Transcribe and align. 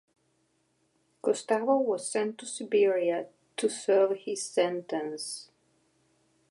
Kostava 1.23 1.77
was 1.79 2.07
sent 2.09 2.39
to 2.39 2.47
Siberia 2.47 3.27
to 3.55 3.69
serve 3.69 4.17
his 4.17 4.41
sentence. 4.41 5.51